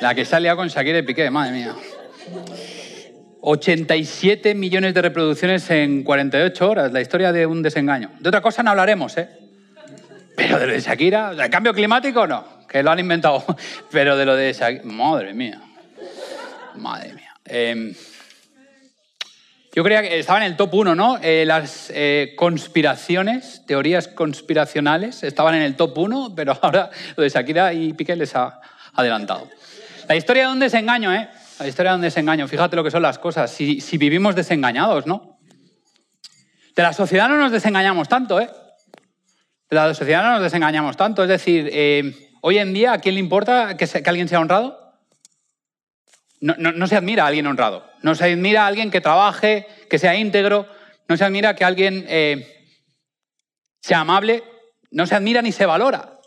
[0.00, 1.74] La que liado con Shakira y Piqué, madre mía.
[3.40, 8.10] 87 millones de reproducciones en 48 horas, la historia de un desengaño.
[8.20, 9.28] De otra cosa no hablaremos, ¿eh?
[10.36, 12.44] Pero de lo de Shakira, ¿de cambio climático no?
[12.68, 13.44] Que lo han inventado.
[13.90, 15.60] Pero de lo de Shakira, madre mía.
[16.76, 17.34] Madre mía.
[17.44, 17.94] Em,
[19.74, 21.18] yo creía que estaba en el top 1, ¿no?
[21.22, 27.28] Eh, las eh, conspiraciones, teorías conspiracionales, estaban en el top 1, pero ahora lo de
[27.28, 28.60] Shakira y Piqué les ha
[28.94, 29.48] adelantado.
[30.08, 31.28] La historia de un desengaño, ¿eh?
[31.58, 32.48] La historia de un desengaño.
[32.48, 33.50] Fíjate lo que son las cosas.
[33.50, 35.38] Si, vivimos desengañados, ¿no?
[36.74, 38.50] De la sociedad no nos desengañamos tanto, ¿eh?
[39.70, 41.22] De la sociedad no nos desengañamos tanto.
[41.22, 44.80] Es decir, eh, hoy en día, ¿a quién le importa que, alguien sea honrado?
[46.40, 47.88] No, se admira a alguien honrado.
[48.02, 50.66] No se admira a alguien que trabaje, que sea íntegro.
[51.08, 52.66] No se admira que alguien eh,
[53.80, 54.42] sea amable.
[54.90, 56.20] No se admira ni se valora,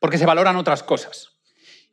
[0.00, 1.31] porque se valoran otras cosas.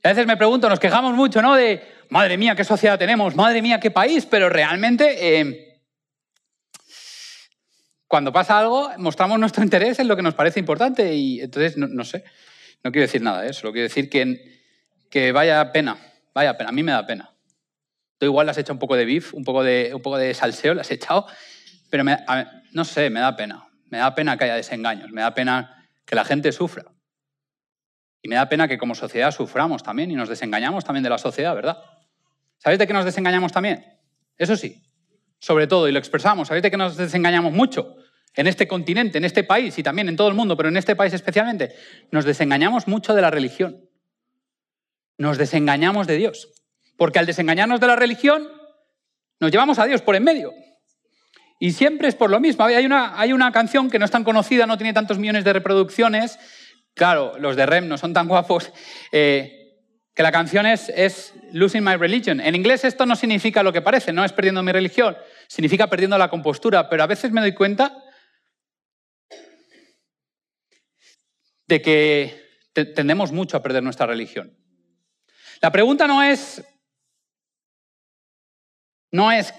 [0.04, 1.56] A veces me pregunto, nos quejamos mucho, ¿no?
[1.56, 5.82] De, madre mía, qué sociedad tenemos, madre mía, qué país, pero realmente eh,
[8.08, 12.04] cuando pasa algo mostramos nuestro interés en lo que nos parece importante y entonces, no,
[12.04, 12.24] sé,
[12.84, 14.62] no quiero decir nada de eso, quiero decir que,
[15.10, 15.98] que vaya pena,
[16.34, 17.32] vaya pena, a mí me da pena.
[18.18, 20.74] Tú igual has hecho un poco de beef, un poco de, un poco de salseo,
[20.74, 21.26] le has echado,
[21.90, 22.04] pero
[22.72, 23.66] no sé, me da pena.
[23.90, 26.86] Me da pena que haya desengaños, me da pena que la gente sufra.
[28.22, 31.18] Y me da pena que como sociedad suframos también y nos desengañamos también de la
[31.18, 31.78] sociedad, ¿verdad?
[32.58, 33.86] ¿Sabéis de qué nos desengañamos también?
[34.38, 34.84] Eso sí,
[35.40, 37.96] sobre todo, y lo expresamos, ¿sabéis de qué nos desengañamos mucho?
[38.36, 40.96] En este continente, en este país y también en todo el mundo, pero en este
[40.96, 41.74] país especialmente,
[42.12, 43.90] nos desengañamos mucho de la religión.
[45.18, 46.50] Nos desengañamos de Dios.
[46.98, 48.48] Porque al desengañarnos de la religión,
[49.40, 50.52] nos llevamos a Dios por en medio.
[51.60, 52.64] Y siempre es por lo mismo.
[52.66, 55.54] Hay una, hay una canción que no es tan conocida, no tiene tantos millones de
[55.54, 56.40] reproducciones.
[57.00, 58.74] Claro, los de Rem no son tan guapos.
[59.14, 62.42] Eh, que la canción es, es Losing My Religion.
[62.42, 65.16] En inglés esto no significa lo que parece, no es perdiendo mi religión,
[65.48, 68.04] significa perdiendo la compostura, pero a veces me doy cuenta
[71.68, 74.54] de que tendemos mucho a perder nuestra religión.
[75.62, 76.62] La pregunta no es,
[79.14, 79.54] no es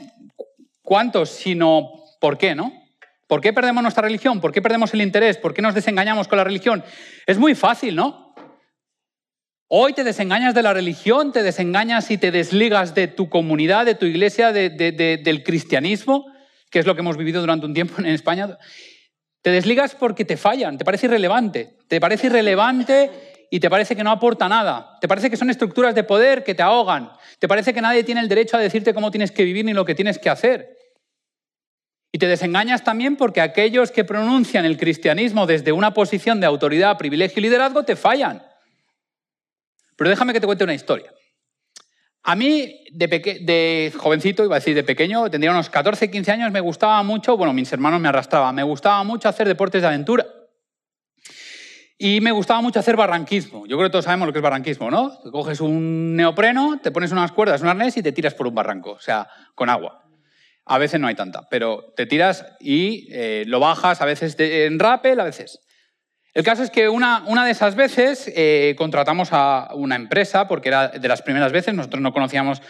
[0.83, 2.80] cuántos, sino por qué, ¿no?
[3.31, 4.41] ¿Por qué perdemos nuestra religión?
[4.41, 5.37] ¿Por qué perdemos el interés?
[5.37, 6.83] ¿Por qué nos desengañamos con la religión?
[7.29, 8.35] Es muy fácil, ¿no?
[9.69, 13.95] Hoy te desengañas de la religión, te desengañas y te desligas de tu comunidad, de
[13.95, 16.27] tu iglesia, del cristianismo,
[16.73, 18.59] que es lo que hemos vivido durante un tiempo en España.
[19.43, 23.13] Te desligas porque te fallan, te parece irrelevante, te parece irrelevante
[23.49, 26.57] y te parece que no aporta nada, te parece que son estructuras de poder que
[26.57, 29.65] te ahogan, te parece que nadie tiene el derecho a decirte cómo tienes que vivir
[29.65, 30.80] ni lo que tienes que hacer.
[32.13, 36.99] Y te desengañas también porque aquellos que pronuncian el cristianismo desde una posición de autoridad,
[36.99, 38.43] privilegio y liderazgo te fallan.
[39.97, 41.13] Pero déjame que te cuente una historia.
[42.23, 46.61] A mí, de, jovencito, iba a decir de pequeño, tendría unos 14, 15 años, me
[46.61, 50.27] gustaba mucho, bueno, mis hermanos me arrastraban, me gustaba mucho hacer deportes de aventura.
[51.97, 53.67] Y me gustaba mucho hacer barranquismo.
[53.67, 55.19] Yo creo que todos sabemos lo que es barranquismo, ¿no?
[55.31, 58.93] Coges un neopreno, te pones unas cuerdas, un arnés y te tiras por un barranco,
[58.93, 60.10] o sea, con agua.
[60.71, 64.79] A veces no hay tanta, pero te tiras y eh, lo bajas, a veces en
[64.79, 65.59] rappel, a veces.
[66.33, 70.69] El caso es que una, una de esas veces eh, contratamos a una empresa, porque
[70.69, 72.63] era de las primeras veces, nosotros no conocíamos,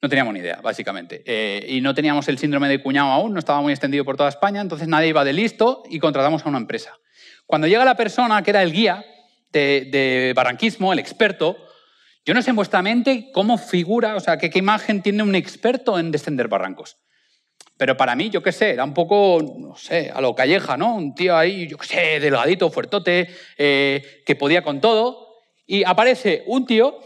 [0.00, 1.22] no teníamos ni idea, básicamente.
[1.26, 4.30] Eh, y no teníamos el síndrome de cuñado aún, no estaba muy extendido por toda
[4.30, 6.98] España, entonces nadie iba de listo y contratamos a una empresa.
[7.44, 9.04] Cuando llega la persona que era el guía
[9.52, 11.58] de, de barranquismo, el experto,
[12.24, 15.98] yo no sé en vuestra mente cómo figura, o sea, qué imagen tiene un experto
[15.98, 16.96] en descender barrancos.
[17.76, 20.94] Pero para mí, yo qué sé, era un poco, no sé, a lo calleja, ¿no?
[20.94, 25.40] Un tío ahí, yo qué sé, delgadito, fuertote, eh, que podía con todo.
[25.66, 27.00] Y aparece un tío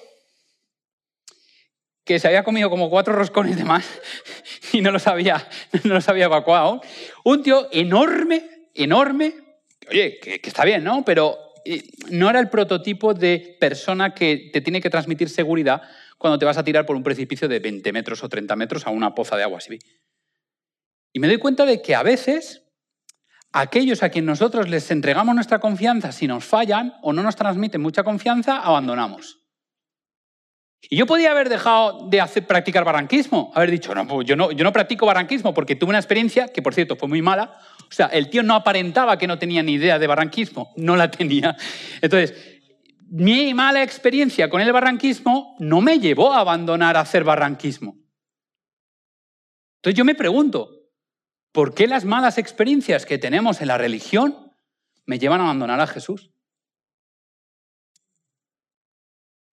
[2.04, 3.86] que se había comido como cuatro roscones de más
[4.72, 5.46] y no los había,
[5.84, 6.80] no los había evacuado.
[7.24, 9.34] Un tío enorme, enorme,
[9.90, 11.04] oye, que, que está bien, ¿no?
[11.04, 15.82] Pero eh, no era el prototipo de persona que te tiene que transmitir seguridad
[16.16, 18.90] cuando te vas a tirar por un precipicio de 20 metros o 30 metros a
[18.90, 19.78] una poza de agua así.
[21.12, 22.64] Y me doy cuenta de que a veces
[23.52, 27.80] aquellos a quienes nosotros les entregamos nuestra confianza, si nos fallan o no nos transmiten
[27.80, 29.38] mucha confianza, abandonamos.
[30.80, 34.72] Y yo podía haber dejado de practicar barranquismo, haber dicho, no, pues no, yo no
[34.72, 37.58] practico barranquismo porque tuve una experiencia que, por cierto, fue muy mala.
[37.80, 41.10] O sea, el tío no aparentaba que no tenía ni idea de barranquismo, no la
[41.10, 41.56] tenía.
[42.00, 42.60] Entonces,
[43.10, 47.96] mi mala experiencia con el barranquismo no me llevó a abandonar a hacer barranquismo.
[49.76, 50.77] Entonces yo me pregunto,
[51.52, 54.52] ¿Por qué las malas experiencias que tenemos en la religión
[55.06, 56.30] me llevan a abandonar a Jesús?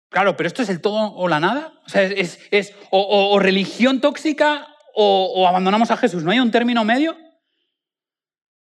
[0.09, 1.74] Claro, pero esto es el todo o la nada.
[1.86, 6.24] O sea, es, o, religión tóxica o, o abandonamos a Jesús.
[6.24, 7.18] ¿No hay un término medio?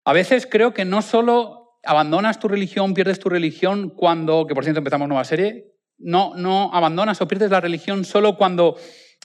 [0.04, 4.64] A veces creo que no solo abandonas tu religión, pierdes tu religión cuando, que por
[4.64, 8.76] cierto empezamos nueva serie, no, no abandonas o pierdes la religión solo cuando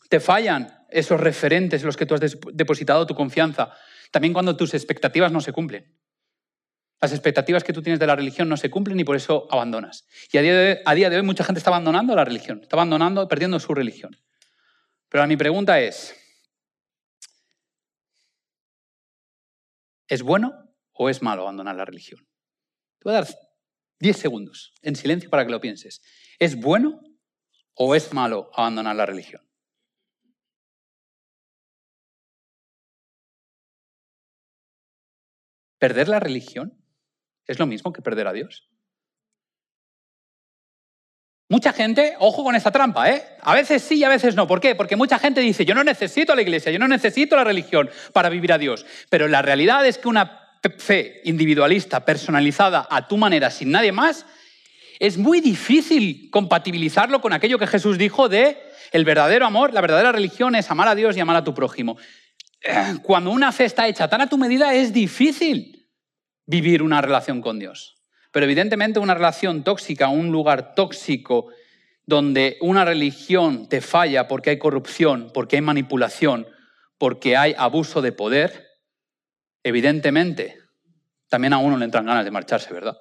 [0.09, 2.21] te fallan esos referentes en los que tú has
[2.53, 3.73] depositado tu confianza,
[4.11, 5.99] también cuando tus expectativas no se cumplen.
[7.01, 10.05] Las expectativas que tú tienes de la religión no se cumplen y por eso abandonas.
[10.31, 13.73] Y a día, de, hoy mucha gente está abandonando la religión, está abandonando, perdiendo su
[13.73, 14.17] religión.
[15.07, 16.15] Pero mi pregunta es,
[20.07, 20.53] ¿es bueno
[20.91, 22.19] o es malo abandonar la religión?
[22.99, 23.27] Te voy a dar
[23.99, 26.01] 10 segundos en silencio para que lo pienses.
[26.37, 26.99] ¿Es bueno
[27.75, 29.48] o es malo abandonar la religión?
[35.79, 36.77] ¿Perder la religión
[37.47, 38.69] es lo mismo que perder a Dios?
[41.51, 43.23] Mucha gente, ojo con esta trampa, ¿eh?
[43.41, 44.45] A veces sí y a veces no.
[44.45, 44.75] ¿Por qué?
[44.75, 48.29] Porque mucha gente dice, yo no necesito la iglesia, yo no necesito la religión para
[48.29, 48.85] vivir a Dios.
[49.09, 54.27] Pero la realidad es que una fe individualista, personalizada a tu manera, sin nadie más,
[54.99, 58.61] es muy difícil compatibilizarlo con aquello que Jesús dijo de
[58.91, 61.97] el verdadero amor, la verdadera religión es amar a Dios y amar a tu prójimo.
[62.61, 65.89] Eh, cuando una fe está hecha tan a tu medida, es difícil
[66.45, 67.95] vivir una relación con Dios.
[68.31, 71.47] Pero evidentemente una relación tóxica, un lugar tóxico
[72.05, 76.47] donde una religión te falla porque hay corrupción, porque hay manipulación,
[76.97, 78.67] porque hay abuso de poder,
[79.63, 80.57] evidentemente
[81.29, 82.97] también a uno le entran ganas de marcharse, ¿verdad?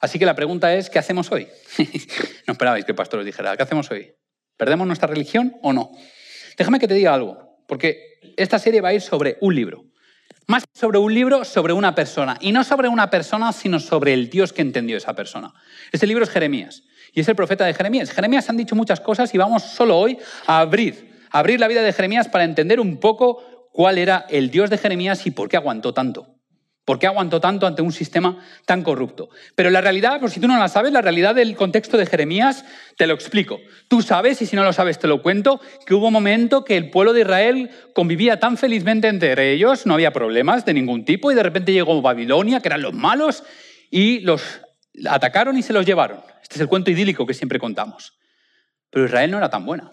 [0.00, 1.46] Así que la pregunta es, ¿qué hacemos hoy?
[2.46, 4.14] no esperabais que el pastor os dijera, ¿qué hacemos hoy?
[4.56, 5.90] ¿Perdemos nuestra religión o no?
[6.56, 9.84] Déjame que te diga algo, porque esta serie va a ir sobre un libro.
[10.46, 12.36] Más sobre un libro, sobre una persona.
[12.40, 15.54] Y no sobre una persona, sino sobre el Dios que entendió esa persona.
[15.90, 16.82] Este libro es Jeremías.
[17.14, 18.10] Y es el profeta de Jeremías.
[18.10, 21.82] Jeremías han dicho muchas cosas y vamos solo hoy a abrir, a abrir la vida
[21.82, 25.56] de Jeremías para entender un poco cuál era el Dios de Jeremías y por qué
[25.56, 26.33] aguantó tanto.
[26.84, 29.30] ¿Por qué aguantó tanto ante un sistema tan corrupto?
[29.54, 32.64] Pero la realidad, por si tú no la sabes, la realidad del contexto de Jeremías,
[32.98, 33.58] te lo explico.
[33.88, 36.76] Tú sabes, y si no lo sabes te lo cuento, que hubo un momento que
[36.76, 41.32] el pueblo de Israel convivía tan felizmente entre ellos, no había problemas de ningún tipo,
[41.32, 43.44] y de repente llegó Babilonia, que eran los malos,
[43.90, 44.42] y los
[45.08, 46.20] atacaron y se los llevaron.
[46.42, 48.18] Este es el cuento idílico que siempre contamos.
[48.90, 49.90] Pero Israel no era tan buena.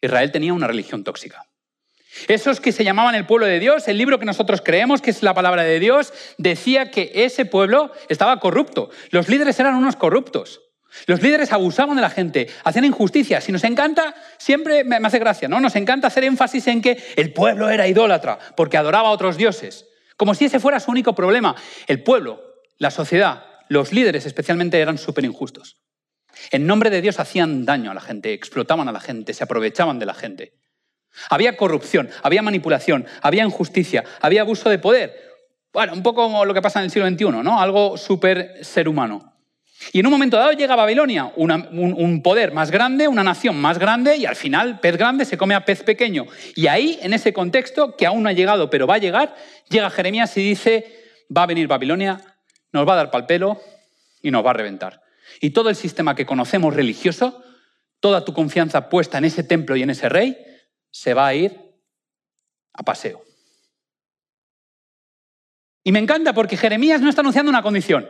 [0.00, 1.46] Israel tenía una religión tóxica.
[2.28, 5.22] Esos que se llamaban el pueblo de Dios, el libro que nosotros creemos que es
[5.22, 8.90] la palabra de Dios, decía que ese pueblo estaba corrupto.
[9.10, 10.60] Los líderes eran unos corruptos.
[11.06, 13.48] Los líderes abusaban de la gente, hacían injusticias.
[13.48, 15.58] Y nos encanta, siempre me hace gracia, ¿no?
[15.58, 19.86] Nos encanta hacer énfasis en que el pueblo era idólatra porque adoraba a otros dioses.
[20.16, 21.56] Como si ese fuera su único problema.
[21.86, 22.42] El pueblo,
[22.76, 25.78] la sociedad, los líderes especialmente eran súper injustos.
[26.50, 29.98] En nombre de Dios hacían daño a la gente, explotaban a la gente, se aprovechaban
[29.98, 30.61] de la gente.
[31.30, 35.32] Había corrupción, había manipulación, había injusticia, había abuso de poder.
[35.72, 37.60] Bueno, un poco lo que pasa en el siglo XXI, ¿no?
[37.60, 39.32] Algo súper ser humano.
[39.92, 43.78] Y en un momento dado llega Babilonia, un, un, poder más grande, una nación más
[43.78, 46.26] grande, y al final pez grande se come a pez pequeño.
[46.54, 49.34] Y ahí, en ese contexto, que aún no ha llegado, pero va a llegar,
[49.68, 51.02] llega Jeremías y dice,
[51.36, 52.20] va a venir Babilonia,
[52.70, 53.60] nos va a dar pal pelo
[54.22, 55.02] y nos va a reventar.
[55.40, 57.42] Y todo el sistema que conocemos religioso,
[58.00, 60.36] toda tu confianza puesta en ese templo y en ese rey,
[60.92, 61.58] se va a ir
[62.74, 63.24] a paseo.
[65.82, 68.08] Y me encanta porque Jeremías no está anunciando una condición.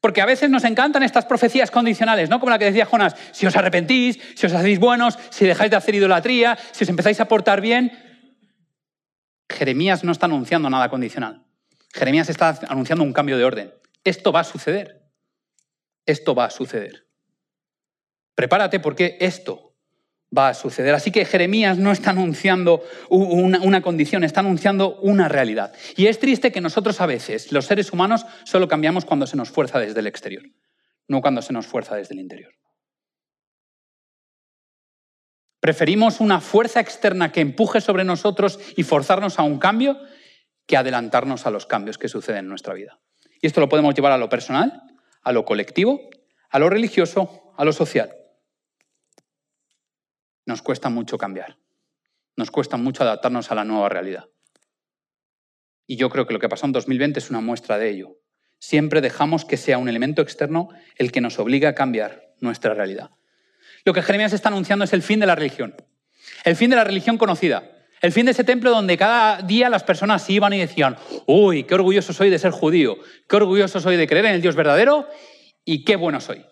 [0.00, 2.40] Porque a veces nos encantan estas profecías condicionales, ¿no?
[2.40, 5.76] Como la que decía Jonás, si os arrepentís, si os hacéis buenos, si dejáis de
[5.76, 7.92] hacer idolatría, si os empezáis a portar bien.
[9.48, 11.44] Jeremías no está anunciando nada condicional.
[11.94, 13.74] Jeremías está anunciando un cambio de orden.
[14.02, 15.02] Esto va a suceder.
[16.04, 17.06] Esto va a suceder.
[18.34, 19.71] Prepárate porque esto
[20.36, 20.94] va a suceder.
[20.94, 25.72] Así que Jeremías no está anunciando una, condición, está anunciando una realidad.
[25.96, 29.50] Y es triste que nosotros a veces, los seres humanos, solo cambiamos cuando se nos
[29.50, 30.44] fuerza desde el exterior,
[31.08, 32.54] no cuando se nos fuerza desde el interior.
[35.60, 40.00] Preferimos una fuerza externa que empuje sobre nosotros y forzarnos a un cambio
[40.66, 42.98] que adelantarnos a los cambios que suceden en nuestra vida.
[43.40, 44.82] Y esto lo podemos llevar a lo personal,
[45.22, 46.00] a lo colectivo,
[46.50, 48.21] a lo religioso, a lo social
[50.46, 51.58] nos cuesta mucho cambiar.
[52.36, 54.28] Nos cuesta mucho adaptarnos a la nueva realidad.
[55.86, 58.18] Y yo creo que lo que pasó en 2020 es una muestra de ello.
[58.58, 63.10] Siempre dejamos que sea un elemento externo el que nos obliga a cambiar nuestra realidad.
[63.84, 65.74] Lo que Jeremías está anunciando es el fin de la religión.
[66.44, 67.70] El fin de la religión conocida.
[68.00, 70.96] El fin de ese templo donde cada día las personas iban y decían,
[71.26, 74.56] uy, qué orgulloso soy de ser judío, qué orgulloso soy de creer en el Dios
[74.56, 75.08] verdadero
[75.64, 76.44] y qué bueno soy.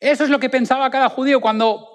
[0.00, 1.93] Eso es lo que pensaba cada judío cuando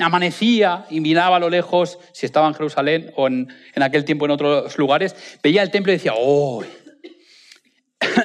[0.00, 4.30] amanecía y miraba a lo lejos, si estaba en Jerusalén o en, aquel tiempo en
[4.32, 6.64] otros lugares, veía el templo y decía, ¡oh!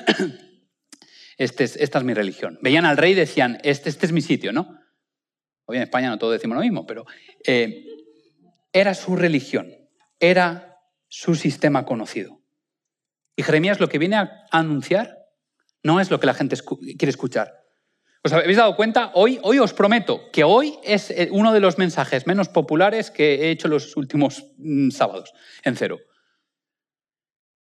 [1.37, 2.57] Este esta es mi religión.
[2.61, 4.79] Veían al rey y decían, este, este, es mi sitio, ¿no?
[5.65, 7.05] Hoy en España no todos decimos lo mismo, pero
[7.45, 7.83] eh,
[8.71, 9.69] era su religión,
[10.17, 10.79] era
[11.09, 12.41] su sistema conocido.
[13.35, 15.25] Y Jeremías lo que viene a anunciar
[15.83, 16.55] no es lo que la gente
[16.97, 17.64] quiere escuchar.
[18.25, 19.11] ¿Os habéis dado cuenta?
[19.13, 23.35] Hoy, hoy os prometo que hoy es eh, uno de los mensajes menos populares que
[23.35, 25.31] he hecho los últimos mm, sábados
[25.63, 25.99] en cero.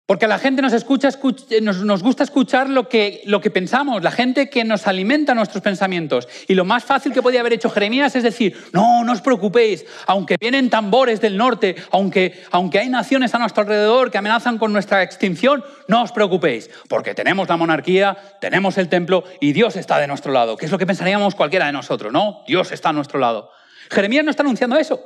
[0.07, 1.09] Porque la gente nos, escucha,
[1.49, 5.63] eh, nos, gusta escuchar lo que, lo que pensamos, la gente que nos alimenta nuestros
[5.63, 6.29] pensamientos.
[6.47, 9.87] Y lo más fácil que podía haber hecho Jeremías es decir, no, no os preocupéis,
[10.07, 14.75] aunque vienen tambores del norte, aunque, aunque hay naciones a nuestro alrededor que amenazan con
[14.75, 19.99] nuestra extinción, no os preocupéis, porque tenemos la monarquía, tenemos el templo y Dios está
[19.99, 22.43] de nuestro lado, que es lo que pensaríamos cualquiera de nosotros, ¿no?
[22.47, 23.51] Dios está a nuestro lado.
[23.91, 25.01] Jeremías no está anunciando eso.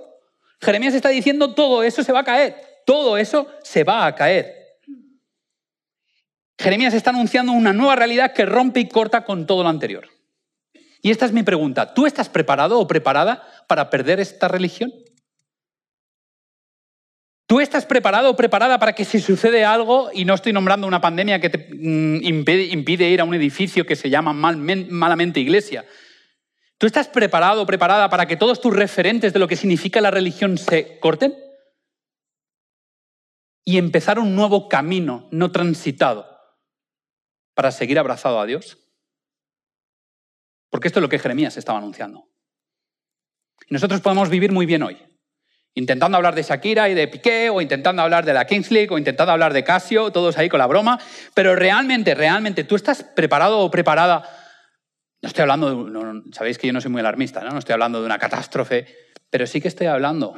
[0.61, 4.58] Jeremías está diciendo todo eso se va a caer, todo eso se va a caer.
[6.59, 10.09] Jeremías está anunciando una nueva realidad que rompe y corta con todo lo anterior.
[11.01, 11.95] Y esta es mi pregunta.
[11.95, 14.93] ¿Tú estás preparado o preparada para perder esta religión?
[17.47, 21.01] ¿Tú estás preparado o preparada para que si sucede algo, y no estoy nombrando una
[21.01, 25.87] pandemia que te mm, impide, ir a un edificio que se llama malamente iglesia,
[26.77, 30.11] ¿tú estás preparado o preparada para que todos tus referentes de lo que significa la
[30.11, 31.35] religión se corten?
[33.65, 36.38] Y empezar un nuevo camino no transitado
[37.59, 38.79] para seguir abrazado a Dios?
[40.71, 42.29] Porque esto es lo que Jeremías estaba anunciando.
[43.69, 44.97] Y nosotros podemos vivir muy bien hoy,
[45.75, 48.97] intentando hablar de Shakira y de Piqué, o intentando hablar de la Kings League, o
[48.97, 51.01] intentando hablar de Casio, todos ahí con la broma,
[51.35, 54.23] pero realmente, realmente, ¿tú estás preparado o preparada?
[55.21, 57.51] No estoy hablando, de, sabéis que yo no soy muy alarmista, ¿no?
[57.51, 58.87] no estoy hablando de una catástrofe,
[59.31, 60.33] pero sí que estoy hablando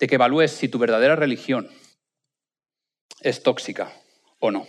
[0.00, 1.70] de que evalúes si tu verdadera religión
[3.20, 4.01] es tóxica
[4.42, 4.66] o no.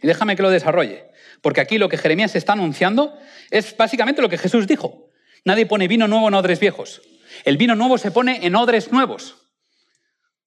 [0.00, 1.10] Y déjame que lo desarrolle,
[1.42, 3.18] porque aquí lo que Jeremías está anunciando
[3.50, 5.10] es básicamente lo que Jesús dijo.
[5.44, 7.02] Nadie pone vino nuevo en odres viejos.
[7.44, 9.36] El vino nuevo se pone en odres nuevos.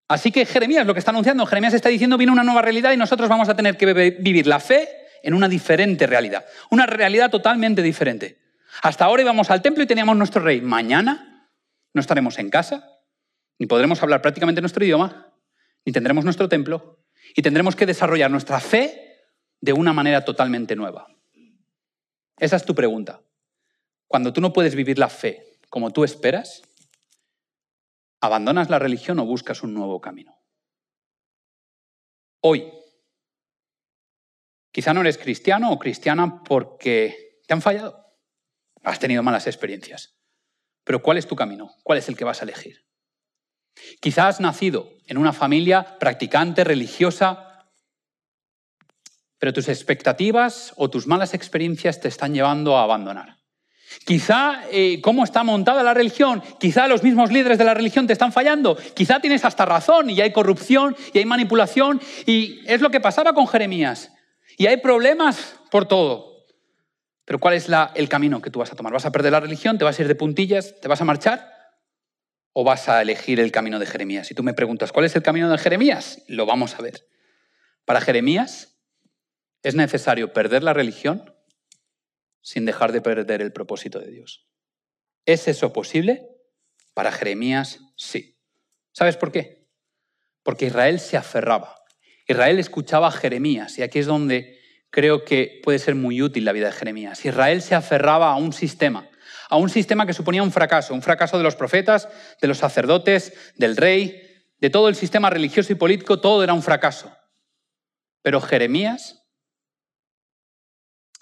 [0.08, 2.98] Así que Jeremías lo que está anunciando, Jeremías está diciendo viene una nueva realidad y
[2.98, 4.90] nosotros vamos a tener que vivir la fe
[5.22, 8.40] en una diferente realidad, una realidad totalmente diferente.
[8.82, 10.62] Hasta ahora íbamos al templo y teníamos nuestro rey.
[10.62, 11.50] Mañana
[11.94, 12.90] no estaremos en casa,
[13.60, 15.34] ni podremos hablar prácticamente nuestro idioma,
[15.86, 17.01] ni tendremos nuestro templo,
[17.36, 19.20] y tendremos que desarrollar nuestra fe
[19.60, 21.08] de una manera totalmente nueva.
[22.38, 23.22] Esa es tu pregunta.
[24.08, 26.64] Cuando tú no puedes vivir la fe como tú esperas,
[28.20, 30.38] ¿abandonas la religión o buscas un nuevo camino?
[32.42, 32.72] Hoy,
[34.72, 38.18] quizá no eres cristiano o cristiana porque te han fallado,
[38.84, 40.18] has tenido malas experiencias,
[40.84, 41.72] pero ¿cuál es tu camino?
[41.84, 42.84] ¿Cuál es el que vas a elegir?
[44.00, 47.68] Quizás has nacido en una familia practicante, religiosa,
[49.38, 53.38] pero tus expectativas o tus malas experiencias te están llevando a abandonar.
[54.06, 58.14] Quizá eh, cómo está montada la religión, quizá los mismos líderes de la religión te
[58.14, 62.90] están fallando, quizá tienes hasta razón y hay corrupción y hay manipulación y es lo
[62.90, 64.12] que pasaba con Jeremías.
[64.58, 66.46] Y hay problemas por todo.
[67.26, 68.94] Pero ¿cuál es el camino que tú vas a tomar?
[68.94, 69.78] ¿Vas a perder la religión?
[69.78, 70.80] ¿Te vas a ir de puntillas?
[70.80, 71.61] ¿Te vas a marchar?
[72.54, 74.28] O vas a elegir el camino de Jeremías?
[74.28, 76.24] Si tú me preguntas, ¿cuál es el camino de Jeremías?
[76.28, 77.08] Lo vamos a ver.
[77.86, 78.80] Para Jeremías
[79.64, 81.34] es necesario perder la religión
[82.42, 84.48] sin dejar de perder el propósito de Dios.
[85.26, 86.28] ¿Es eso posible?
[86.94, 88.40] Para Jeremías sí.
[88.92, 89.68] ¿Sabes por qué?
[90.44, 91.76] Porque Israel se aferraba.
[92.28, 96.52] Israel escuchaba a Jeremías y aquí es donde creo que puede ser muy útil la
[96.52, 97.24] vida de Jeremías.
[97.26, 99.11] Israel se aferraba a un sistema
[99.52, 102.08] a un sistema que suponía un fracaso, un fracaso de los profetas,
[102.42, 106.64] de los sacerdotes, del rey, de todo el sistema religioso y político, todo era un
[106.64, 107.14] fracaso.
[108.22, 109.28] Pero Jeremías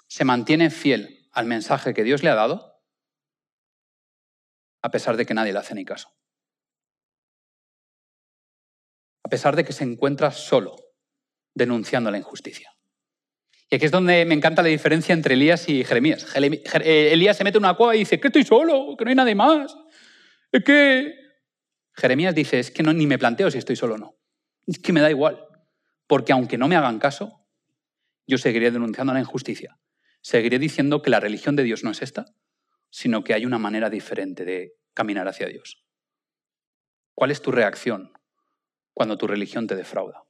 [0.06, 2.80] se mantiene fiel al mensaje que Dios le ha dado,
[4.82, 6.08] a pesar de que nadie le hace ni caso.
[9.24, 10.76] A pesar de que se encuentra solo
[11.52, 12.72] denunciando la injusticia.
[13.70, 16.26] Y aquí es donde me encanta la diferencia entre Elías y Jeremías.
[16.34, 19.16] Eh, Elías se mete en una cueva y dice, que estoy solo, que no hay
[19.16, 19.76] nadie más.
[20.50, 21.14] Es que...
[21.94, 24.16] Jeremías dice, es que no, ni me planteo si estoy solo o no.
[24.66, 25.44] Es que me da igual.
[26.06, 27.46] Porque aunque no me hagan caso,
[28.26, 29.78] yo seguiré denunciando la injusticia.
[30.20, 32.26] Seguiré diciendo que la religión de Dios no es esta,
[32.90, 35.84] sino que hay una manera diferente de caminar hacia Dios.
[37.14, 38.12] ¿Cuál es tu reacción
[38.92, 40.24] cuando tu religión te defrauda?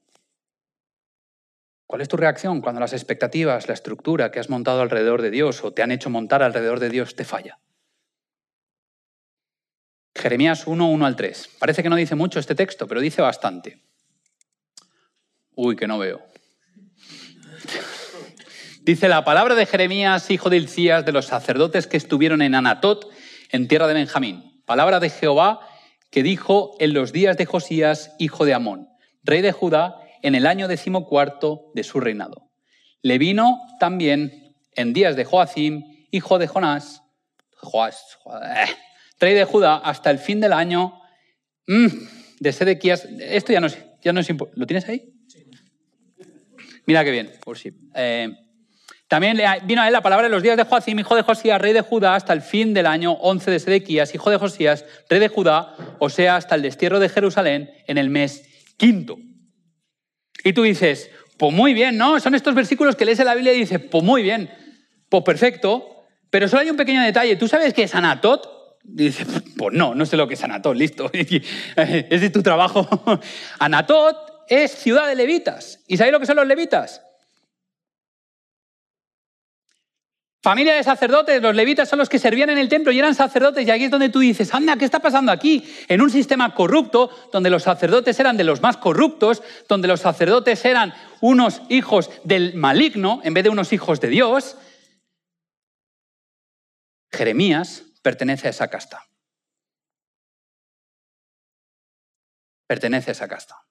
[1.91, 5.65] ¿Cuál es tu reacción cuando las expectativas, la estructura que has montado alrededor de Dios
[5.65, 7.59] o te han hecho montar alrededor de Dios te falla?
[10.15, 11.57] Jeremías 1, 1 al 3.
[11.59, 13.83] Parece que no dice mucho este texto, pero dice bastante.
[15.57, 16.25] Uy, que no veo.
[18.83, 23.11] Dice la palabra de Jeremías, hijo de Ilcías, de los sacerdotes que estuvieron en Anatot,
[23.51, 24.63] en tierra de Benjamín.
[24.65, 25.59] Palabra de Jehová
[26.13, 28.89] que dijo en los días de Josías, hijo de Amón,
[29.25, 32.51] rey de Judá, en el año decimocuarto de su reinado.
[33.03, 37.03] Le vino también en días de Joacim, hijo de Jonás,
[37.63, 38.67] eh,
[39.19, 41.01] rey de Judá, hasta el fin del año
[41.67, 41.87] mm,
[42.41, 43.07] de Sedequías.
[43.21, 45.13] Esto ya no es, ya no es ¿Lo tienes ahí?
[46.87, 47.57] Mira qué bien, por.
[47.95, 48.29] Eh,
[49.07, 51.73] también vino a él la palabra en los días de Joacim, hijo de Josías, rey
[51.73, 55.29] de Judá, hasta el fin del año 11 de Sedequías, hijo de Josías, rey de
[55.29, 59.19] Judá, o sea, hasta el destierro de Jerusalén en el mes quinto.
[60.45, 62.21] Y tú dices, pues muy bien, ¿no?
[62.21, 64.51] Son estos versículos que lees en la Biblia y dices, pues muy bien,
[65.09, 67.37] pues perfecto, pero solo hay un pequeño detalle.
[67.37, 68.79] ¿Tú sabes qué es Anatot?
[68.83, 71.11] Dices, pues no, no sé lo que es Anatot, listo.
[71.13, 72.89] es de tu trabajo.
[73.59, 74.17] Anatot
[74.49, 75.81] es ciudad de levitas.
[75.87, 77.03] ¿Y sabéis lo que son los levitas?
[80.43, 83.67] Familia de sacerdotes, los levitas son los que servían en el templo y eran sacerdotes.
[83.67, 85.69] Y aquí es donde tú dices, anda, ¿qué está pasando aquí?
[85.87, 90.65] En un sistema corrupto, donde los sacerdotes eran de los más corruptos, donde los sacerdotes
[90.65, 94.57] eran unos hijos del maligno en vez de unos hijos de Dios,
[97.13, 99.05] Jeremías pertenece a esa casta.
[102.67, 103.67] Pertenece a esa casta.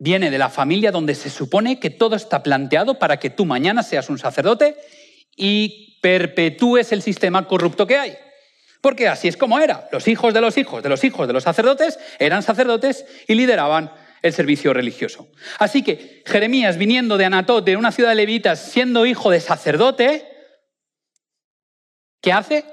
[0.00, 3.84] Viene de la familia donde se supone que todo está planteado para que tú mañana
[3.84, 4.76] seas un sacerdote
[5.36, 8.16] y perpetúes el sistema corrupto que hay.
[8.80, 9.88] Porque así es como era.
[9.92, 13.92] Los hijos de los hijos de los hijos de los sacerdotes eran sacerdotes y lideraban
[14.22, 15.28] el servicio religioso.
[15.58, 20.28] Así que Jeremías, viniendo de Anatot, de una ciudad de levitas, siendo hijo de sacerdote,
[22.20, 22.64] ¿qué hace?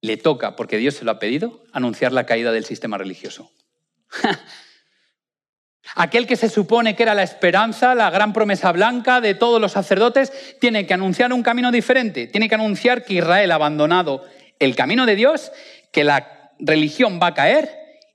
[0.00, 3.50] Le toca, porque Dios se lo ha pedido, anunciar la caída del sistema religioso.
[5.98, 9.72] Aquel que se supone que era la esperanza, la gran promesa blanca de todos los
[9.72, 10.30] sacerdotes,
[10.60, 12.26] tiene que anunciar un camino diferente.
[12.26, 14.22] Tiene que anunciar que Israel ha abandonado
[14.58, 15.52] el camino de Dios,
[15.92, 17.70] que la religión va a caer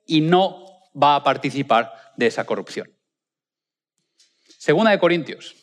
[0.06, 0.64] y no
[1.02, 2.88] va a participar de esa corrupción.
[4.60, 5.56] Segunda de Corintios.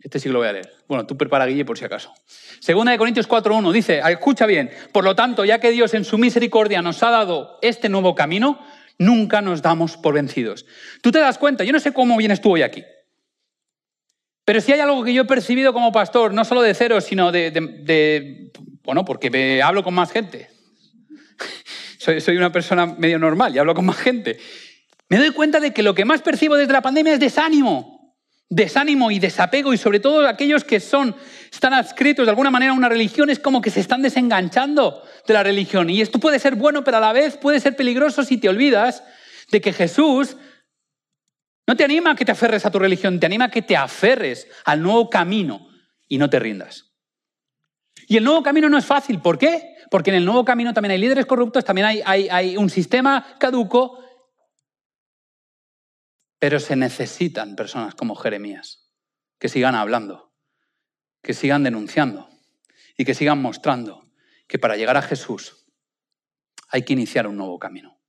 [0.00, 0.74] Este sí que lo voy a leer.
[0.88, 2.12] Bueno, tú prepara, Guille, por si acaso.
[2.58, 6.18] Segunda de Corintios 4.1 dice, escucha bien, por lo tanto, ya que Dios en su
[6.18, 8.58] misericordia nos ha dado este nuevo camino,
[8.98, 10.66] Nunca nos damos por vencidos.
[11.00, 12.84] Tú te das cuenta, yo no sé cómo vienes tú hoy aquí,
[14.44, 17.30] pero si hay algo que yo he percibido como pastor, no solo de cero, sino
[17.30, 18.50] de,
[18.82, 20.48] bueno, porque me hablo con más gente.
[21.98, 24.36] Soy, soy una persona medio normal y hablo con más gente.
[25.08, 27.91] Me doy cuenta de que lo que más percibo desde la pandemia es desánimo
[28.54, 31.16] desánimo y desapego y sobre todo aquellos que son,
[31.50, 35.32] están adscritos de alguna manera a una religión, es como que se están desenganchando de
[35.32, 35.88] la religión.
[35.88, 39.02] Y esto puede ser bueno, pero a la vez puede ser peligroso si te olvidas
[39.50, 40.36] de que Jesús
[41.66, 43.74] no te anima a que te aferres a tu religión, te anima a que te
[43.74, 45.68] aferres al nuevo camino
[46.06, 46.92] y no te rindas.
[48.06, 49.20] Y el nuevo camino no es fácil.
[49.20, 49.76] ¿Por qué?
[49.90, 53.34] Porque en el nuevo camino también hay líderes corruptos, también hay, hay, hay un sistema
[53.38, 53.98] caduco
[56.42, 58.90] pero se necesitan personas como Jeremías,
[59.38, 60.34] que sigan hablando,
[61.22, 62.28] que sigan denunciando
[62.96, 64.10] y que sigan mostrando
[64.48, 65.68] que para llegar a Jesús
[66.66, 68.00] hay que iniciar un nuevo camino.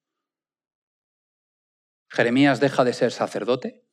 [2.09, 3.85] Jeremías deja de ser sacerdote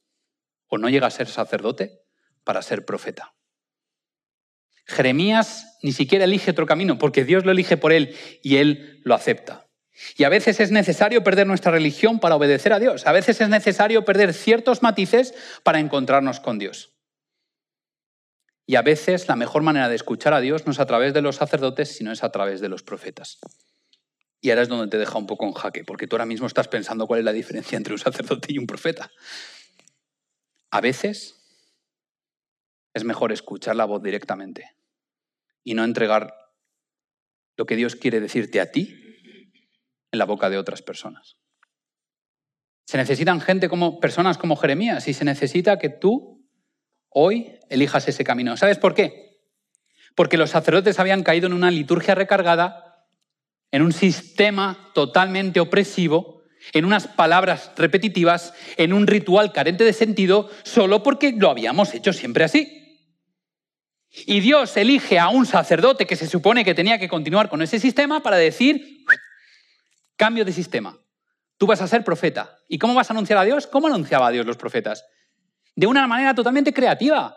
[0.69, 2.01] o no llega a ser sacerdote
[2.43, 3.35] para ser profeta.
[4.87, 9.15] Jeremías ni siquiera elige otro camino porque Dios lo elige por él y él lo
[9.15, 9.70] acepta.
[10.17, 13.07] Y a veces es necesario perder nuestra religión para obedecer a Dios.
[13.07, 16.93] A veces es necesario perder ciertos matices para encontrarnos con Dios.
[18.67, 21.23] Y a veces la mejor manera de escuchar a Dios no es a través de
[21.23, 23.39] los sacerdotes, sino es a través de los profetas.
[24.41, 26.69] Y ahora es donde te deja un poco en jaque, porque tú ahora mismo estás
[26.69, 29.11] pensando cuál es la diferencia entre un sacerdote y un profeta.
[30.71, 31.37] A veces
[32.95, 34.71] es mejor escuchar la voz directamente
[35.65, 36.35] y no entregar
[37.57, 39.00] lo que Dios quiere decirte a ti
[40.13, 41.37] en la boca de otras personas.
[42.87, 46.45] Se necesitan gente como personas como Jeremías y se necesita que tú
[47.09, 48.57] hoy elijas ese camino.
[48.57, 49.39] ¿Sabes por qué?
[50.17, 53.07] Porque los sacerdotes habían caído en una liturgia recargada,
[53.71, 56.43] en un sistema totalmente opresivo,
[56.73, 62.13] en unas palabras repetitivas, en un ritual carente de sentido, solo porque lo habíamos hecho
[62.13, 62.77] siempre así.
[64.11, 67.79] Y Dios elige a un sacerdote que se supone que tenía que continuar con ese
[67.79, 69.05] sistema para decir,
[70.21, 70.99] Cambio de sistema.
[71.57, 72.59] Tú vas a ser profeta.
[72.69, 73.67] ¿Y cómo vas a anunciar a Dios?
[73.67, 75.03] ¿Cómo anunciaba a Dios los profetas?
[75.81, 77.35] de una manera totalmente creativa.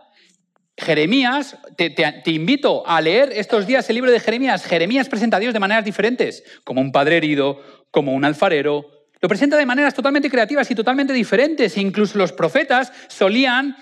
[0.76, 1.93] Jeremías, te,
[2.26, 4.65] invito a leer estos días el libro de Jeremías.
[4.65, 8.86] Jeremías presenta a Dios de maneras diferentes, como un padre herido, como un alfarero.
[9.22, 11.78] Lo presenta de maneras totalmente creativas y totalmente diferentes.
[11.78, 13.78] incluso los profetas solían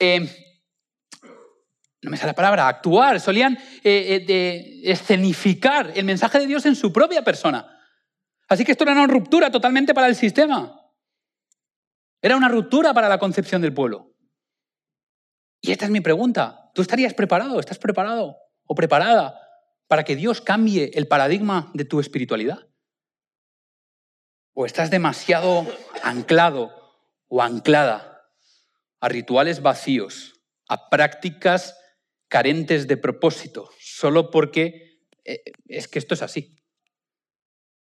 [0.00, 0.26] eh,
[2.02, 6.74] no me sale la palabra, actuar, solían eh, eh, escenificar el mensaje de Dios en
[6.74, 7.71] su propia persona.
[8.48, 10.80] Así que esto era una ruptura totalmente para el sistema.
[12.20, 14.14] Era una ruptura para la concepción del pueblo.
[15.60, 16.70] Y esta es mi pregunta.
[16.74, 17.58] ¿Tú estarías preparado?
[17.60, 19.38] ¿Estás preparado o preparada
[19.86, 22.68] para que Dios cambie el paradigma de tu espiritualidad?
[24.54, 25.66] ¿O estás demasiado
[26.02, 26.72] anclado
[27.28, 28.12] o anclada
[29.00, 31.76] a rituales vacíos, a prácticas
[32.28, 36.61] carentes de propósito, solo porque eh, es que esto es así.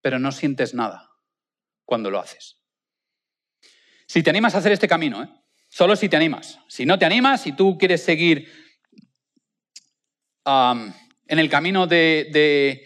[0.01, 1.09] Pero no sientes nada
[1.85, 2.57] cuando lo haces.
[4.07, 5.29] Si te animas a hacer este camino, ¿eh?
[5.67, 6.59] solo si te animas.
[6.67, 8.51] Si no te animas, si tú quieres seguir
[10.45, 12.83] en el camino de, de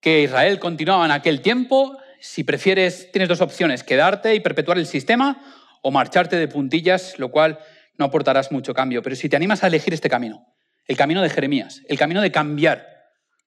[0.00, 4.86] que Israel continuaba en aquel tiempo, si prefieres, tienes dos opciones, quedarte y perpetuar el
[4.86, 5.42] sistema
[5.82, 7.58] o marcharte de puntillas, lo cual
[7.98, 9.02] no aportarás mucho cambio.
[9.02, 10.46] Pero si te animas a elegir este camino,
[10.86, 12.95] el camino de Jeremías, el camino de cambiar,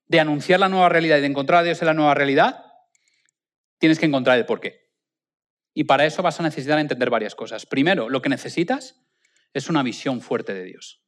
[0.10, 2.66] de anunciar la nueva realidad y de encontrar a Dios en la nueva realidad,
[3.78, 4.90] tienes que encontrar el porqué.
[5.74, 7.66] Y para eso vas a necesitar entender varias cosas.
[7.66, 9.00] Primero, lo que necesitas
[9.54, 11.02] es una visión fuerte de Dios.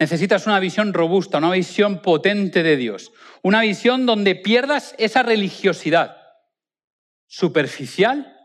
[0.00, 6.16] Necesitas una visión robusta, una visión potente de Dios, una visión donde pierdas esa religiosidad
[7.26, 8.36] superficial,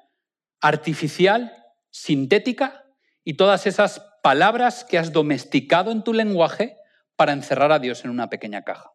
[0.62, 1.52] artificial,
[1.90, 2.86] sintética
[3.24, 6.78] y todas esas palabras que has domesticado en tu lenguaje
[7.16, 8.95] para encerrar a Dios en una pequeña caja.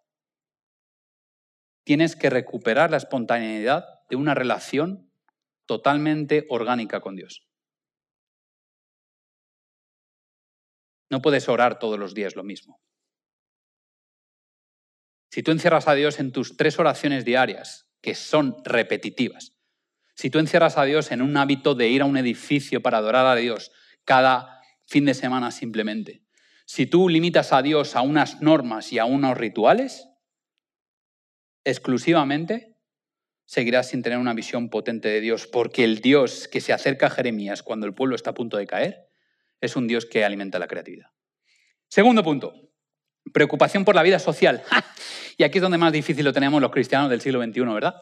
[1.90, 5.10] Tienes que recuperar la espontaneidad de una relación
[5.66, 7.48] totalmente orgánica con Dios.
[11.10, 12.80] No puedes orar todos los días lo mismo.
[15.32, 19.56] Si tú encierras a Dios en tus tres oraciones diarias, que son repetitivas,
[20.14, 23.26] si tú encierras a Dios en un hábito de ir a un edificio para adorar
[23.26, 23.72] a Dios
[24.04, 26.22] cada fin de semana simplemente.
[26.66, 30.06] Si tú limitas a Dios a unas normas y a unos rituales,
[31.70, 32.76] exclusivamente
[33.46, 37.10] seguirás sin tener una visión potente de Dios, porque el Dios que se acerca a
[37.10, 39.08] Jeremías cuando el pueblo está a punto de caer
[39.60, 41.08] es un Dios que alimenta la creatividad.
[41.88, 42.54] Segundo punto,
[43.32, 44.62] preocupación por la vida social.
[45.36, 47.94] Y aquí es donde más difícil lo tenemos los cristianos del siglo XXI, ¿verdad?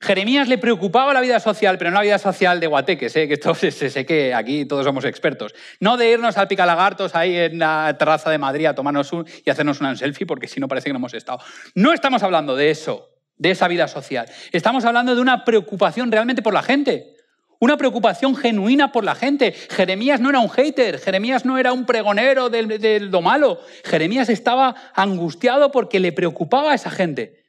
[0.00, 3.28] Jeremías le preocupaba la vida social, pero no la vida social de guateques, ¿eh?
[3.28, 3.36] que
[3.70, 5.54] se, sé que aquí todos somos expertos.
[5.80, 9.50] No de irnos al picalagartos ahí en la terraza de Madrid a tomarnos un y
[9.50, 11.40] hacernos una selfie, porque si no parece que no hemos estado.
[11.74, 14.28] No estamos hablando de eso, de esa vida social.
[14.52, 17.16] Estamos hablando de una preocupación realmente por la gente.
[17.60, 19.50] Una preocupación genuina por la gente.
[19.50, 23.60] Jeremías no era un hater, Jeremías no era un pregonero de lo malo.
[23.84, 27.42] Jeremías estaba angustiado porque le preocupaba a esa gente.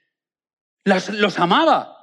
[0.83, 1.98] los amaba.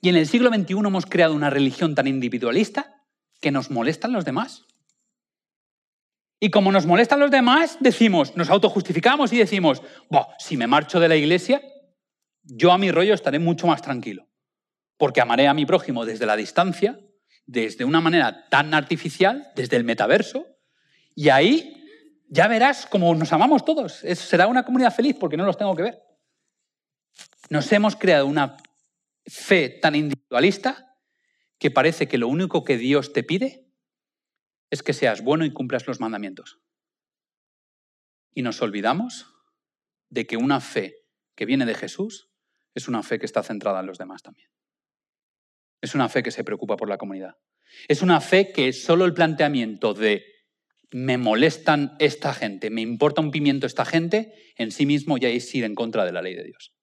[0.00, 3.04] Y en el siglo XXI hemos creado una religión tan individualista
[3.40, 4.64] que nos molestan los demás.
[6.38, 9.82] Y como nos molestan los demás, decimos, nos autojustificamos y decimos,
[10.38, 11.62] si me marcho de la iglesia,
[12.42, 14.26] yo a mi rollo estaré mucho más tranquilo,
[14.96, 16.98] porque amaré a mi prójimo desde la distancia,
[17.44, 20.46] desde una manera tan artificial, desde el metaverso,
[21.14, 21.76] y ahí
[22.28, 23.92] ya verás cómo nos amamos todos.
[24.14, 26.02] será una comunidad feliz porque no los tengo que ver.
[27.50, 28.56] Nos hemos creado una
[29.26, 30.96] fe tan individualista
[31.58, 33.66] que parece que lo único que Dios te pide
[34.70, 36.60] es que seas bueno y cumplas los mandamientos.
[38.32, 39.26] Y nos olvidamos
[40.08, 40.94] de que una fe
[41.34, 42.30] que viene de Jesús
[42.74, 44.50] es una fe que está centrada en los demás también.
[45.80, 47.36] Es una fe que se preocupa por la comunidad.
[47.88, 50.24] Es una fe que solo el planteamiento de
[50.92, 55.54] me molestan esta gente, me importa un pimiento esta gente, en sí mismo ya es
[55.54, 56.74] ir en contra de la ley de Dios.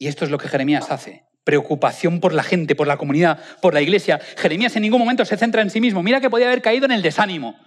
[0.00, 1.26] Y esto es lo que Jeremías hace.
[1.44, 4.18] Preocupación por la gente, por la comunidad, por la iglesia.
[4.38, 6.02] Jeremías en ningún momento se centra en sí mismo.
[6.02, 7.60] Mira que podía haber caído en el desánimo,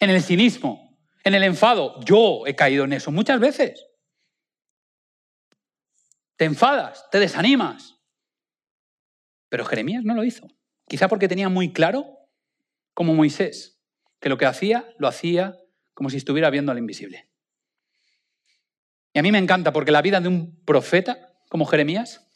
[0.00, 2.00] en el cinismo, en el enfado.
[2.02, 3.86] Yo he caído en eso muchas veces.
[6.36, 8.00] Te enfadas, te desanimas.
[9.50, 10.48] Pero Jeremías no lo hizo.
[10.88, 12.06] Quizá porque tenía muy claro,
[12.94, 13.82] como Moisés,
[14.18, 15.58] que lo que hacía, lo hacía
[15.92, 17.28] como si estuviera viendo al invisible.
[19.12, 22.28] Y a mí me encanta porque la vida de un profeta como Jeremías,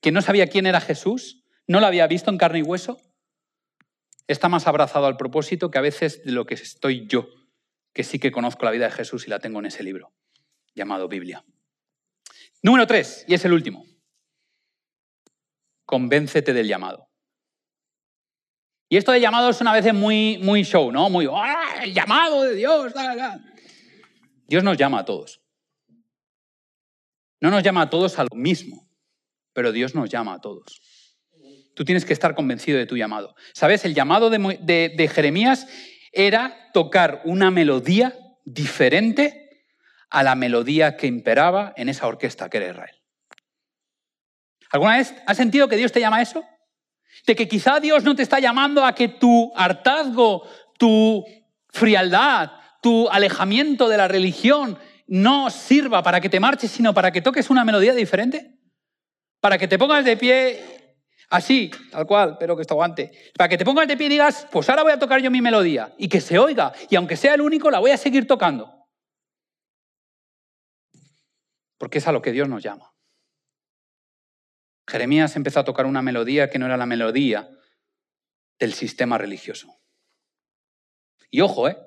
[0.00, 3.00] que no sabía quién era Jesús, no lo había visto en carne y hueso,
[4.26, 7.28] está más abrazado al propósito que a veces de lo que estoy yo,
[7.92, 10.12] que sí que conozco la vida de Jesús y la tengo en ese libro
[10.74, 11.44] llamado Biblia.
[12.60, 13.86] Número tres, y es el último.
[15.84, 17.08] convéncete del llamado.
[18.88, 21.08] Y esto de llamado es una vez muy, muy show, ¿no?
[21.10, 22.92] Muy, ¡ah, el llamado de Dios!
[24.48, 25.42] Dios nos llama a todos.
[27.40, 28.88] No nos llama a todos a lo mismo,
[29.52, 31.16] pero Dios nos llama a todos.
[31.74, 33.36] Tú tienes que estar convencido de tu llamado.
[33.54, 33.84] ¿Sabes?
[33.84, 35.68] El llamado de, Jeremías
[36.10, 39.66] era tocar una melodía diferente
[40.10, 42.96] a la melodía que imperaba en esa orquesta que era Israel.
[44.70, 46.44] ¿Alguna vez has sentido que Dios te llama a eso?
[47.26, 50.48] De que quizá Dios no te está llamando a que tu hartazgo,
[50.78, 51.24] tu
[51.68, 52.50] frialdad,
[52.82, 57.50] tu alejamiento de la religión no sirva para que te marches, sino para que toques
[57.50, 58.58] una melodía diferente.
[59.40, 60.96] Para que te pongas de pie
[61.30, 63.10] así, tal cual, pero que esto aguante.
[63.36, 65.40] Para que te pongas de pie y digas, pues ahora voy a tocar yo mi
[65.40, 66.72] melodía y que se oiga.
[66.90, 68.86] Y aunque sea el único, la voy a seguir tocando.
[71.78, 72.92] Porque es a lo que Dios nos llama.
[74.88, 77.48] Jeremías empezó a tocar una melodía que no era la melodía
[78.58, 79.74] del sistema religioso.
[81.30, 81.78] Y ojo, ¿eh?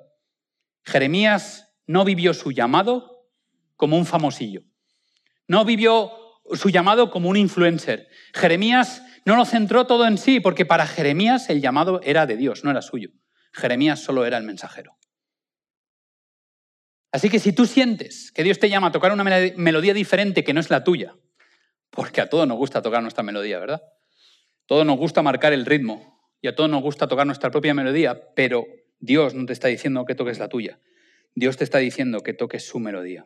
[0.86, 3.11] Jeremías no vivió su llamado
[3.82, 4.62] como un famosillo.
[5.48, 6.12] No vivió
[6.54, 8.10] su llamado como un influencer.
[8.32, 12.64] Jeremías no lo centró todo en sí, porque para Jeremías el llamado era de Dios,
[12.64, 13.10] no era suyo.
[13.52, 15.00] Jeremías solo era el mensajero.
[17.12, 20.54] Así que si tú sientes que Dios te llama a tocar una melodía diferente que
[20.54, 21.16] no es la tuya,
[21.90, 23.82] porque a todos nos gusta tocar nuestra melodía, ¿verdad?
[23.82, 27.74] A todos nos gusta marcar el ritmo y a todos nos gusta tocar nuestra propia
[27.74, 28.68] melodía, pero
[29.00, 30.80] Dios no te está diciendo que toques la tuya.
[31.34, 33.26] Dios te está diciendo que toques su melodía.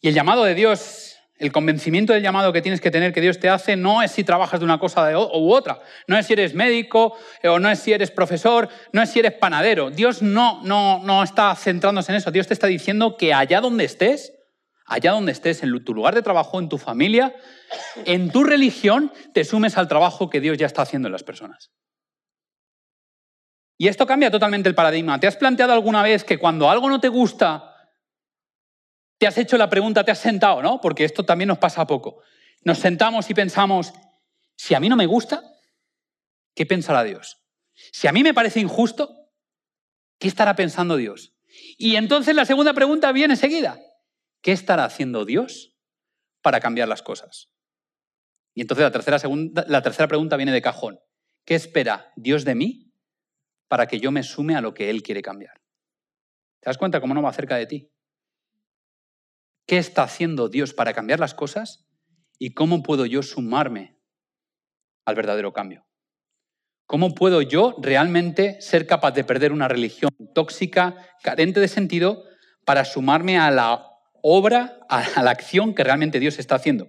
[0.00, 3.38] Y el llamado de Dios, el convencimiento del llamado que tienes que tener que Dios
[3.38, 6.54] te hace, no es si trabajas de una cosa u otra, no es si eres
[6.54, 9.90] médico eh, o no es si eres profesor, no es si eres panadero.
[9.90, 12.30] Dios no, no, no está centrándose en eso.
[12.30, 14.32] Dios te está diciendo que allá donde estés,
[14.86, 17.34] allá donde estés, en tu lugar de trabajo, en tu familia,
[18.06, 21.70] en tu religión, te sumes al trabajo que Dios ya está haciendo en las personas.
[23.76, 25.20] Y esto cambia totalmente el paradigma.
[25.20, 27.69] ¿Te has planteado alguna vez que cuando algo no te gusta,
[29.20, 30.80] te has hecho la pregunta, te has sentado, ¿no?
[30.80, 32.22] Porque esto también nos pasa poco.
[32.64, 33.92] Nos sentamos y pensamos,
[34.56, 35.42] si a mí no me gusta,
[36.54, 37.36] ¿qué pensará Dios?
[37.92, 39.30] Si a mí me parece injusto,
[40.18, 41.34] ¿qué estará pensando Dios?
[41.76, 43.78] Y entonces la segunda pregunta viene seguida.
[44.40, 45.76] ¿Qué estará haciendo Dios
[46.40, 47.50] para cambiar las cosas?
[48.54, 50.98] Y entonces la tercera, segunda, la tercera pregunta viene de cajón.
[51.44, 52.94] ¿Qué espera Dios de mí
[53.68, 55.60] para que yo me sume a lo que Él quiere cambiar?
[56.60, 57.92] ¿Te das cuenta cómo no va cerca de ti?
[59.70, 61.86] ¿Qué está haciendo Dios para cambiar las cosas?
[62.40, 64.00] ¿Y cómo puedo yo sumarme
[65.04, 65.86] al verdadero cambio?
[66.86, 72.24] ¿Cómo puedo yo realmente ser capaz de perder una religión tóxica, carente de sentido,
[72.64, 73.86] para sumarme a la
[74.22, 76.88] obra, a la acción que realmente Dios está haciendo.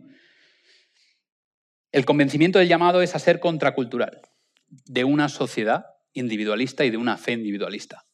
[1.92, 4.24] El convencimiento del llamado es a ser contracultural
[4.70, 8.08] de una sociedad individualista y de una fe individualista.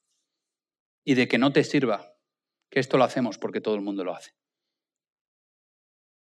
[1.06, 2.18] Y de que no te sirva
[2.70, 4.32] que esto lo hacemos porque todo el mundo lo hace,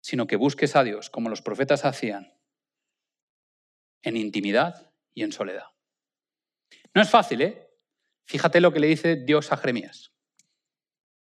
[0.05, 2.31] sino que busques a Dios como los profetas hacían,
[4.03, 5.65] en intimidad y en soledad.
[6.93, 7.71] No es fácil, ¿eh?
[8.27, 10.13] Fíjate lo que le dice Dios a Jeremías.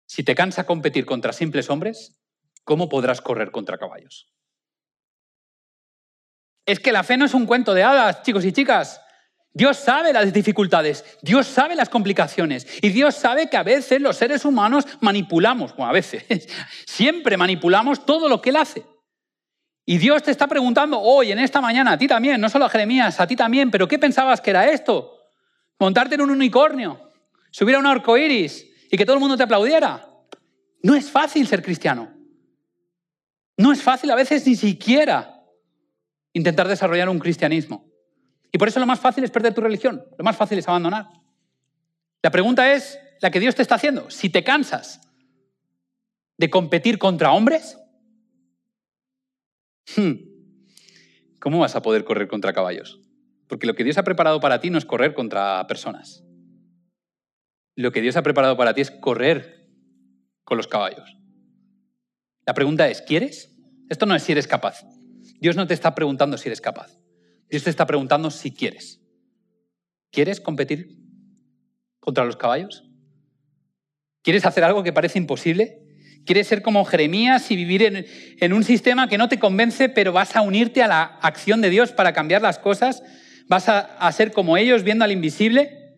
[0.08, 2.18] Si te cansa competir contra simples hombres,
[2.64, 4.34] ¿cómo podrás correr contra caballos?
[6.64, 9.00] Es que la fe no es un cuento de hadas, chicos y chicas.
[9.56, 14.14] Dios sabe las dificultades, Dios sabe las complicaciones y Dios sabe que a veces los
[14.14, 16.26] seres humanos manipulamos, bueno, a veces,
[16.86, 18.84] siempre manipulamos todo lo que Él hace.
[19.86, 22.68] Y Dios te está preguntando hoy, en esta mañana, a ti también, no solo a
[22.68, 25.16] Jeremías, a ti también, pero ¿qué pensabas que era esto?
[25.78, 27.12] Montarte en un unicornio,
[27.50, 30.06] subir a un arco iris, y que todo el mundo te aplaudiera.
[30.82, 32.12] No es fácil ser cristiano.
[33.56, 35.42] No es fácil a veces ni siquiera
[36.34, 37.95] intentar desarrollar un cristianismo.
[38.56, 41.08] Y por eso lo más fácil es perder tu religión, lo más fácil es abandonar.
[42.22, 44.08] La pregunta es la que Dios te está haciendo.
[44.08, 45.00] Si te cansas
[46.38, 47.78] de competir contra hombres,
[49.96, 50.12] hmm,
[51.38, 52.98] ¿cómo vas a poder correr contra caballos?
[53.46, 56.26] Porque lo que Dios ha preparado para ti no es correr contra personas
[57.76, 59.68] lo que Dios ha preparado para ti es correr
[60.44, 61.16] con los caballos.
[62.46, 63.54] La pregunta es, ¿quieres?
[63.90, 64.82] Esto no es si eres capaz.
[65.40, 66.98] Dios no te está preguntando si eres capaz.
[67.48, 69.00] Dios te está preguntando si quieres.
[70.10, 70.96] ¿Quieres competir
[72.00, 72.84] contra los caballos?
[74.22, 75.82] ¿Quieres hacer algo que parece imposible?
[76.24, 78.06] ¿Quieres ser como Jeremías y vivir
[78.40, 81.70] en, un sistema que no te convence, pero vas a unirte a la acción de
[81.70, 83.02] Dios para cambiar las cosas?
[83.46, 85.96] ¿Vas a, a ser como ellos viendo al invisible?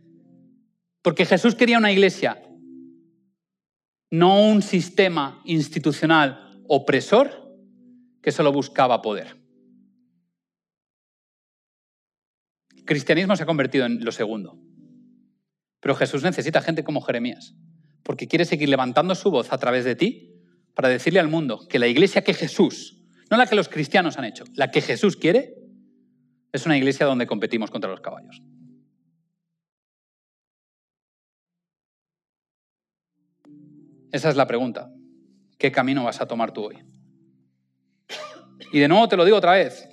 [1.01, 2.43] Porque Jesús quería una iglesia,
[4.11, 7.57] no un sistema institucional opresor
[8.21, 9.37] que solo buscaba poder.
[12.89, 14.59] Cristianismo se ha convertido en lo segundo.
[15.81, 17.55] Pero Jesús necesita gente como Jeremías,
[18.03, 20.35] porque quiere seguir levantando su voz a través de ti
[20.75, 22.99] para decirle al mundo que la iglesia que Jesús,
[23.31, 25.55] no la que los cristianos han hecho, la que Jesús quiere,
[26.51, 28.43] es una iglesia donde competimos contra los caballos.
[34.11, 34.91] Esa es la pregunta.
[35.59, 36.79] ¿Qué camino vas a tomar tú hoy?
[38.73, 39.89] Y de nuevo te lo digo otra vez.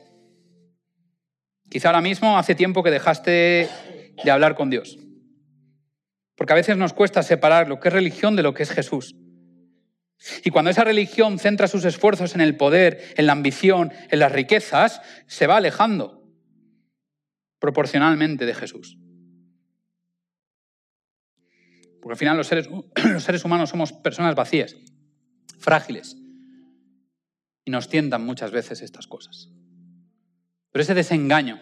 [1.76, 3.68] Quizá ahora mismo hace tiempo que dejaste
[4.24, 4.98] de hablar con Dios.
[6.38, 9.14] Porque a veces nos cuesta separar lo que es religión de lo que es Jesús.
[10.46, 14.32] Y cuando esa religión centra sus esfuerzos en el poder, en la ambición, en las
[14.32, 16.24] riquezas, se va alejando
[17.60, 18.98] proporcionalmente de Jesús.
[22.02, 22.70] Porque al final los seres,
[23.44, 24.78] humanos somos personas vacías,
[25.60, 26.16] frágiles,
[27.66, 29.50] y nos tientan muchas veces estas cosas.
[30.76, 31.58] Pero ese desengaño,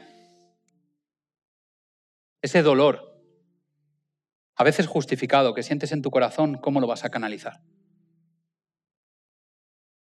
[2.42, 3.24] ese dolor,
[4.56, 7.62] a veces justificado, que sientes en tu corazón, ¿cómo lo vas a canalizar?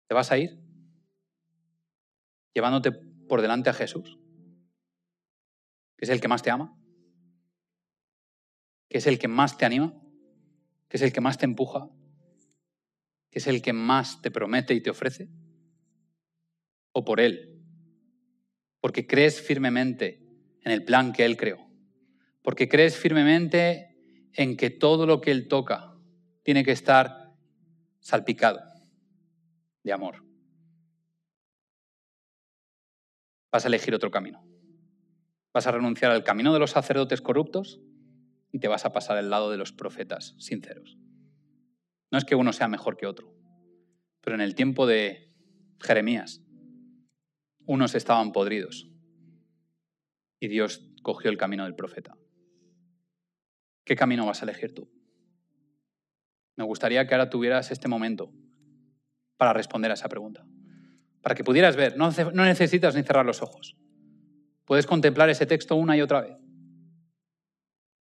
[0.08, 0.62] ¿Te vas a ir
[2.54, 4.20] llevándote por delante a Jesús?
[5.98, 6.80] Que es el que más te ama,
[8.88, 10.00] que es el que más te anima,
[10.90, 11.90] que es el que más te empuja,
[13.32, 15.28] que es el que más te promete y te ofrece,
[16.92, 17.51] o por Él,
[18.82, 20.20] porque crees firmemente
[20.63, 21.70] en el plan que Él creó,
[22.41, 23.96] porque crees firmemente
[24.34, 25.96] en que todo lo que Él toca
[26.44, 27.34] tiene que estar
[28.00, 28.60] salpicado
[29.84, 30.24] de amor.
[33.52, 34.44] Vas a elegir otro camino.
[35.54, 37.82] Vas a renunciar al camino de los sacerdotes corruptos
[38.52, 40.98] y te vas a pasar al lado de los profetas sinceros.
[42.10, 43.34] No es que uno sea mejor que otro,
[44.22, 45.30] pero en el tiempo de
[45.82, 46.41] Jeremías,
[47.72, 48.90] unos estaban podridos
[50.42, 52.18] y Dios cogió el camino del profeta.
[53.86, 54.92] ¿Qué camino vas a elegir tú?
[56.58, 58.34] Me gustaría que ahora tuvieras este momento
[59.38, 60.46] para responder a esa pregunta.
[61.22, 62.12] Para que pudieras ver, no,
[62.44, 63.78] necesitas ni cerrar los ojos.
[64.66, 66.38] Puedes contemplar ese texto una y otra vez.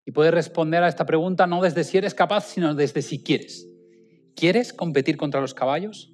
[0.06, 3.68] Y puedes responder a esta pregunta no desde si eres capaz, sino desde si quieres.
[4.36, 6.14] ¿Quieres competir contra los caballos?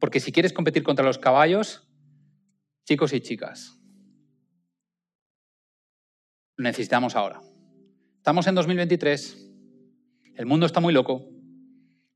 [0.00, 1.86] Porque si quieres competir contra los caballos,
[2.84, 3.78] chicos y chicas,
[6.56, 7.40] lo necesitamos ahora.
[8.16, 9.50] Estamos en 2023,
[10.36, 11.26] el mundo está muy loco,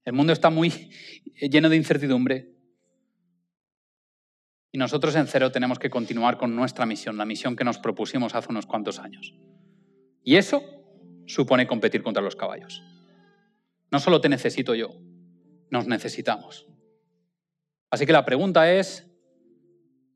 [0.05, 0.71] el mundo está muy
[1.41, 2.55] lleno de incertidumbre
[4.75, 8.35] y nosotros en cero tenemos que continuar con nuestra misión, la misión que nos propusimos
[8.35, 9.33] hace unos cuantos años.
[10.25, 10.65] Y eso
[11.27, 12.83] supone competir contra los caballos.
[13.93, 14.89] No solo te necesito yo,
[15.71, 16.67] nos necesitamos.
[17.89, 19.09] Así que la pregunta es,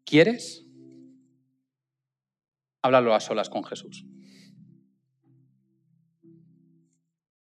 [0.09, 0.64] ¿quieres?
[2.83, 4.05] Háblalo a solas con Jesús.